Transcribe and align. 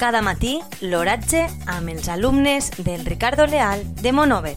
Cada 0.00 0.22
matí, 0.24 0.54
l'oratge 0.80 1.42
amb 1.68 1.90
els 1.92 2.06
alumnes 2.08 2.70
del 2.86 3.02
Ricardo 3.04 3.44
Leal 3.44 3.82
de 4.00 4.12
Monover. 4.16 4.54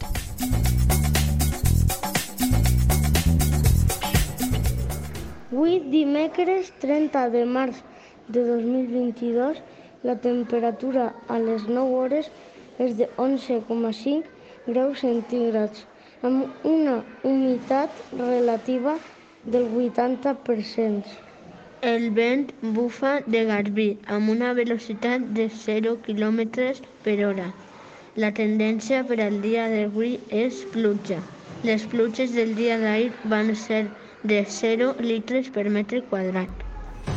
Avui, 5.52 5.74
dimecres 5.92 6.70
30 6.80 7.26
de 7.36 7.42
març 7.58 7.82
de 8.30 8.46
2022, 8.48 9.60
la 10.08 10.16
temperatura 10.28 11.10
a 11.28 11.42
les 11.44 11.68
9 11.68 12.00
hores 12.00 12.32
és 12.80 12.96
de 12.96 13.10
11,5 13.26 14.24
graus 14.72 15.04
centígrads, 15.04 15.84
amb 16.24 16.64
una 16.64 17.02
humitat 17.28 17.92
relativa 18.16 18.96
del 19.44 19.68
80%. 19.68 21.33
El 21.90 22.04
vent 22.18 22.44
bufa 22.76 23.10
de 23.34 23.40
garbí 23.48 23.86
amb 24.18 24.32
una 24.34 24.52
velocitat 24.60 25.26
de 25.40 25.50
0 25.64 25.92
km 26.06 26.40
per 27.08 27.16
hora. 27.30 27.48
La 28.24 28.30
tendència 28.38 29.02
per 29.10 29.20
al 29.26 29.36
dia 29.44 29.68
d'avui 29.74 30.14
és 30.46 30.62
pluja. 30.76 31.20
Les 31.70 31.84
pluges 31.96 32.40
del 32.40 32.56
dia 32.62 32.80
d'ahir 32.86 33.12
van 33.36 33.56
ser 33.68 33.86
de 34.34 34.44
0 34.60 34.94
litres 35.12 35.52
per 35.58 35.68
metre 35.80 36.06
quadrat. 36.14 36.63